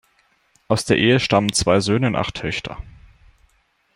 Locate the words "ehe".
0.97-1.19